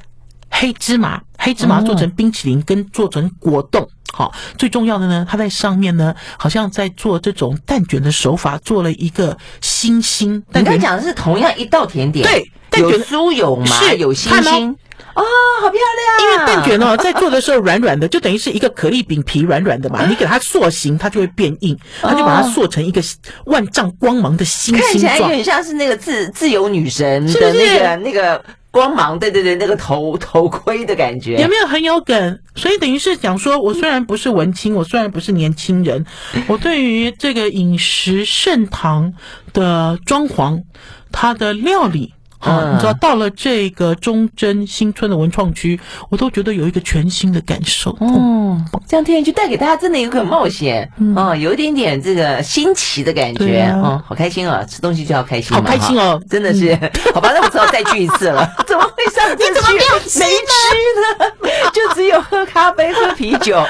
[0.49, 3.87] 黑芝麻，黑芝麻做成冰淇淋跟做成果冻。
[4.15, 10.35] 好，最重要的呢，它在上面呢，好像在做这种蛋卷的手法，做了一个星星。
[10.53, 14.69] 你刚讲的是同样一道甜点，对，蛋卷酥有吗是有星星，
[15.15, 15.23] 哦，
[15.61, 16.21] 好漂亮。
[16.21, 23.01] 因为蛋卷哦，在做的时候软软的，就等于是一个可丽饼皮软软的嘛，你给它塑形，它就会变硬，它就把它塑成一个
[23.45, 28.39] 万丈光芒的星星状，看起来有点像是那个自自由女神的那个那个。
[28.73, 32.39] 光芒，对对对，那个头 头盔的感觉，有没有很有梗？
[32.55, 36.03] 所以等于是讲说，我虽然不是文青，我虽然不是年轻人，
[36.47, 39.13] 我对于这个饮食盛唐
[39.53, 40.63] 的装潢，
[41.11, 42.15] 它的料理。
[42.43, 45.79] 啊，你知道到了这个忠贞新村的文创区，
[46.09, 47.91] 我都觉得有一个全新的感受。
[47.99, 54.63] 哦，这样听就带给大家真的有个冒险，嗯，有一点点这个新奇的感觉，嗯，好开心啊！
[54.65, 56.73] 吃东西就要开心，好开心哦，真的是。
[57.13, 58.47] 好吧，那我只好再去一次了。
[58.67, 59.49] 怎么会上次去？
[59.49, 60.25] 你怎么没有吃呢？
[60.25, 60.53] 没吃
[61.01, 61.71] 呢？
[61.73, 63.63] 就只有喝咖啡、喝啤酒。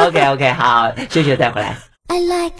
[0.00, 1.76] OK OK，好，谢谢再回来。
[2.08, 2.54] I like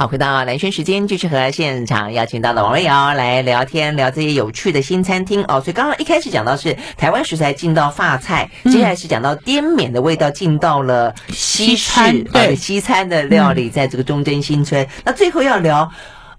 [0.00, 5.60] 好，回到蓝轩时间，继续和现场邀请到的王瑞瑶来聊天，聊这些有趣的新餐厅哦。
[5.60, 14.80] 所以刚刚一开始讲到是台湾食材进到法菜，嗯、接下来是讲到滇缅的味道进到了西餐对、哦、西餐的料理，在这个中正新村。
[14.84, 15.90] 嗯、那最后要聊，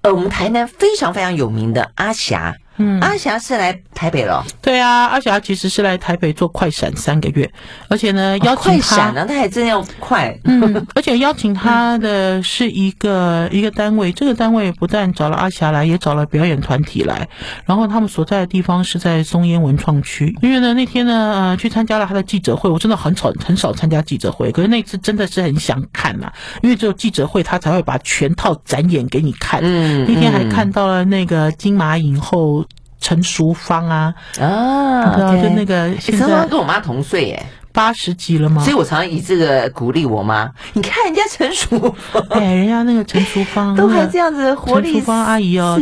[0.04, 2.56] 呃，我们台南非常非常有名的阿霞。
[2.80, 4.44] 嗯，阿霞是来台北了。
[4.62, 7.52] 对啊，阿霞其实是来台北做快闪三个月，
[7.90, 10.34] 而且呢，邀请他，快闪呢，他还真要快。
[10.46, 17.28] 嗯，而且邀请他的是一个 一个单位，这个单位不但找了阿霞来，也找了表演团体来。
[17.66, 20.34] 然后他们所在的地方是在松烟文创区。
[20.42, 22.70] 因为呢，那天呢，呃，去参加了他的记者会。
[22.70, 29.60] 我真的很少很少参加记者会，可是那次真的是很想看呐，因为只有记者会他才会把全套展演给你看。
[29.62, 32.64] 嗯，那天还看到了那个金马影后。
[33.00, 37.46] 陈淑芳啊，啊，知道就那个现在，陈淑芳跟我妈同岁耶。
[37.72, 38.64] 八十几了吗？
[38.64, 40.50] 所以我常常以这个鼓励我妈。
[40.74, 41.78] 你看人家陈淑
[42.12, 44.94] 芳，哎，人家那个陈淑芳 都还这样子活力。
[44.94, 45.80] 陈淑芳阿姨哦，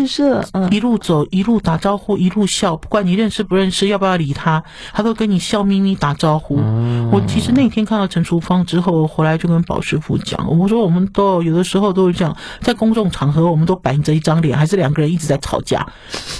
[0.70, 4.64] 一路走，一路打招呼，一路笑，不管你认识不认识，要不要理她，
[4.94, 6.58] 她都跟你笑眯眯打招呼。
[6.60, 15.86] 嗯、我其实那天看到陈淑芳之后，回来就跟宝师傅讲，我说我们都有的时候都是这样，在公众场合，我们都板着一张脸，还是两个人一直在吵架，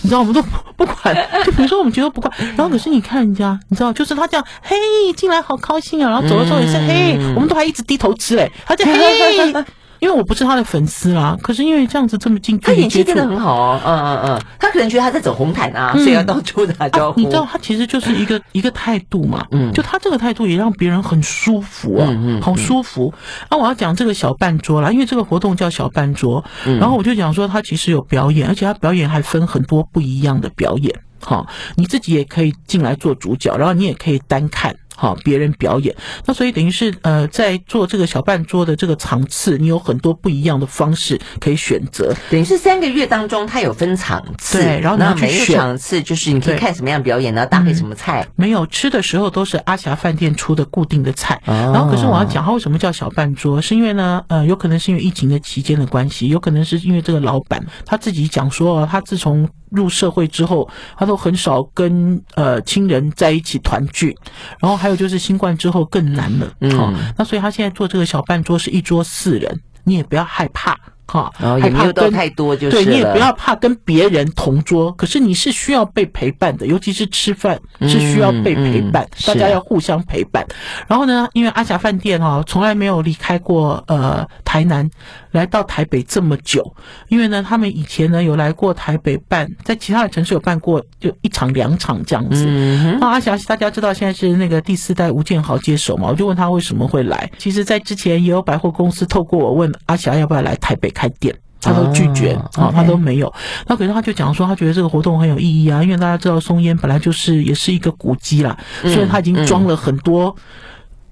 [0.02, 1.16] 你知道，我们都不不管。
[1.46, 4.76] 就比如说我们觉得不管，然后可是你看人家，你知道，就是他这样，嘿，
[5.16, 5.37] 进来。
[5.42, 6.10] 好高兴啊！
[6.10, 8.52] 然后走的时候也是、嗯、嘿，我们都还一直低头吃嘞。
[8.66, 8.94] 他就嘿，
[10.00, 11.36] 因为我不是他的粉丝啦。
[11.42, 13.82] 可是因为这样子这么近他演技真的很好哦。
[13.84, 17.24] 嗯嗯嗯，他可能觉得他在走红毯啊，嗯、所以要到处打招呼、啊。
[17.24, 19.44] 你知道，他其实就是一个一个态度嘛。
[19.50, 23.12] 嗯，就他这个态度也让别人很舒服啊，嗯嗯，好舒服。
[23.50, 26.46] 啊，我要讲这个小半桌啦，因为这个活动叫小半桌。
[26.66, 30.94] 嗯、然后我就讲说，他其实有表演，而且他表演还分很多不一样的表演。
[31.20, 34.76] 好，你自己也可以进来做主角，然后你也可以单看。
[35.00, 35.96] 好，别人表演，
[36.26, 42.12] 那所以等于是呃，在做这个小半桌的这个场次，你有很多不一样的方式可以选择。
[42.32, 47.50] 等于是三个月当中，它有分场次，对，然后呢，每一个场次就是你可以看什么样表演然后？
[47.52, 48.24] 搭配什么菜？
[48.24, 51.40] 嗯，没有吃的时候都是阿霞饭店出的固定的菜。
[51.46, 53.62] 哦，然后可是我要讲，它为什么叫小半桌？
[53.62, 60.68] 是因为呢，呃，有可能是因为疫情的期间的关系，有可能是因为这个老板他自己讲说，他自从入社会之后，
[60.98, 64.18] 他都很少跟呃亲人在一起团聚，
[64.60, 70.78] 然后还有就是新冠之后更难了，嗯，哦，那所以他现在做这个小半桌是一桌四人，你也不要害怕。
[71.08, 71.32] 哈，
[71.64, 80.46] 也没有到太多，就是对，你也不要怕跟别人同桌，可是你是需要被陪伴的，尤其是吃饭是需要被陪伴，嗯嗯、大家要互相陪伴。
[80.86, 84.90] 然后呢，因为阿霞饭店哈从来没有离开过呃台南，
[85.32, 86.76] 来到台北这么久，
[87.08, 92.44] 因为呢他们以前呢有来过台北办，在其他的城市有办过就一场两场这样子。
[92.46, 97.32] 嗯、那阿霞大家知道现在是那个第四代吴建豪接手嘛，我就问他为什么会来。
[97.38, 100.92] 其实，在之前也有百货公司透过我问阿霞要不要来台北。
[100.98, 103.32] 开店，他都拒绝啊、他都没有。
[103.68, 110.36] 那可是他就讲说，他觉得这个活动很有意义啊，因为大家知道松烟本来就是也是一个古迹啦，虽然他已经装了很多，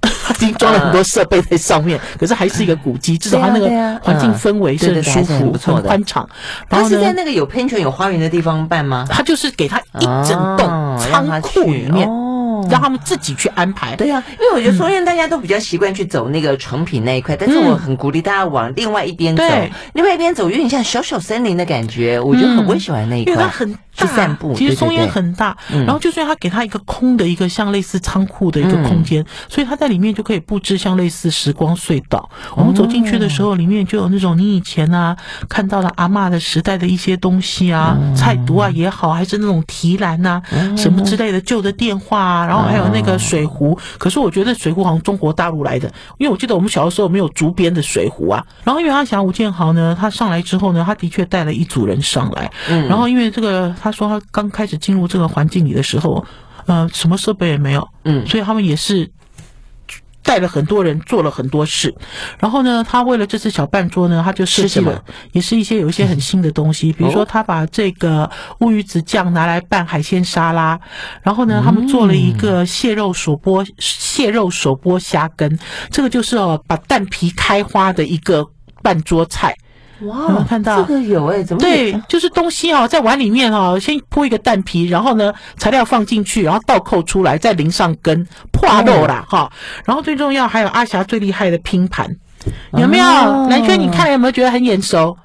[0.02, 3.68] 他、嗯、 已经装了很多设备在上面，嗯、可是还是一个古迹，至少他那个
[4.02, 6.28] 环境氛围是很舒服、很宽敞。
[6.68, 9.06] 然后他是在那个有喷泉、有花园的地方办吗？
[9.10, 12.10] 他就是给他一整栋仓库里面。
[12.10, 12.25] 哦
[12.70, 13.96] 让他们自己去安排。
[13.96, 23.34] 对呀、啊，因为我觉得松烟大家都比较习惯去走那个成品那一块，嗯、但是我很鼓励大家往另外一边走，对另外一边走有点像小小森林的感觉，我觉得很我喜欢那一块。
[23.34, 24.54] 因为它很大，去散步。
[24.54, 32.30] 其实松烟很大，对对对，然后就算他给他一个空的一个像类似仓库的一个空间，嗯、所以他在里面就可以布置像类似时光隧道。
[32.56, 35.16] 我们走进去的时候，里面就有那种你以前啊
[35.50, 42.45] 看到了阿嬷的时代的一些东西啊，嗯、菜毒啊也好，还是那种提篮啊、嗯、什么之类的旧的电话啊。
[42.46, 48.46] 然后还有那个水壶，可是我觉得水壶好像中国大陆来的，因为我记得我们小的时候没有竹编的水壶啊。
[48.64, 52.52] 然后因为阿霞吴建豪呢，他上来之后呢，他的确带了一组人上来。
[52.70, 52.88] 嗯。
[52.88, 56.24] 然后因为这个，他说他刚开始进入这个环境里的时候，
[56.66, 57.88] 呃，什么设备也没有。
[58.04, 58.26] 嗯。
[58.28, 59.10] 所以他们也是。
[60.26, 61.94] 带了很多人做了很多事，
[62.40, 65.02] 然后呢，他为了这次小半桌呢，他就设计了，
[65.34, 70.78] 也是一些有一些很新的东西，比如说他把这个乌鱼子酱拿来拌海鲜沙拉，
[71.22, 75.60] 然后呢，他们做了一个蟹肉手剥蟹肉手剥虾羹，
[75.92, 78.46] 这个就是哦，把蛋皮开花的一个
[78.82, 79.56] 半桌菜。
[80.02, 81.42] 哇，有没有看到这个有哎？
[81.42, 81.94] 怎么对？
[82.10, 89.50] 就是东西哦，在碗里面哦，先铺一个蛋皮，然后呢，材料放进去，然后倒扣出来，再淋上羹破肉啦哈。
[89.86, 92.14] 然后最重要还有阿霞最厉害的拼盘，
[92.74, 93.06] 有没有？
[93.48, 95.16] 兰萱，你看有没有觉得很眼熟？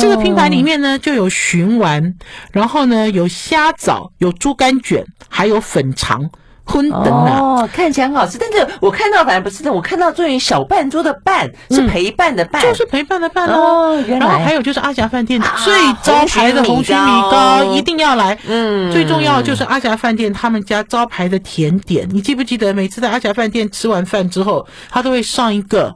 [0.00, 2.14] 这个拼盘里面呢，就有鲟丸，
[2.50, 6.30] 然后呢有虾枣，有猪肝卷，还有粉肠。
[6.64, 7.38] 荤等啊。
[7.38, 13.96] 哦，看起来很好吃，但是我看到反而不是的，我看到作为小半桌的半是陪伴的伴，就是陪伴的伴哦。
[14.08, 25.94] 然后还有就是阿霞饭店最招牌的红曲米糕一定要来，嗯，最重要就是阿霞饭店他们家招牌的甜点，你记不记得每次在阿霞饭店吃完饭之后，他都会上一个。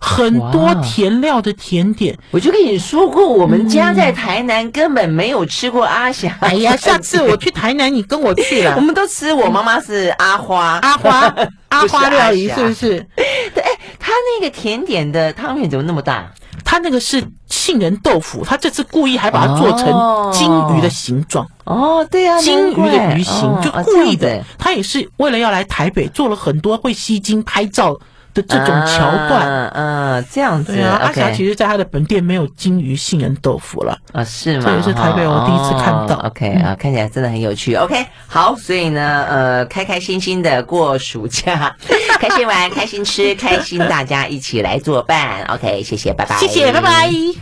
[0.00, 6.36] 很多甜料的甜点，我就跟你说过，我们家在台南根本没有吃过阿霞。
[6.40, 8.74] 哎呀，下次我去台南，你跟我去了。
[8.76, 11.34] 我们都吃，我妈妈是阿花，阿花，
[11.68, 13.06] 阿花料理是不是？
[13.54, 16.30] 对，哎，他那个甜点的汤面怎么那么大？
[16.64, 21.46] 他那个是杏仁豆腐，他这次故意还把它做成金鱼的形状。
[21.64, 24.42] 哦，对呀，金鱼的鱼形，就故意的。
[24.56, 27.96] 他也是为了要来台北，做了很多会吸睛拍照
[28.42, 30.74] 的这种桥段，嗯，这样子。
[30.74, 34.64] 对啊，阿霞其实在他的本店没有金鱼杏仁豆腐了啊，是吗？
[34.66, 36.16] 这也是台北我第一次看到。
[36.26, 37.74] OK 啊，看起来真的很有趣。
[37.74, 41.74] OK，好，所以呢，呃，开开心心的过暑假，
[42.20, 45.42] 开心玩，开心吃，开心大家一起来作伴。
[45.44, 47.40] OK，谢谢，拜拜，谢谢，拜拜。